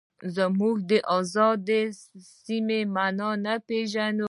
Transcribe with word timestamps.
موږ 0.59 0.75
د 0.89 0.91
ازادۍ 1.17 1.83
سمه 2.43 2.79
مانا 2.95 3.29
نه 3.45 3.55
پېژنو. 3.67 4.19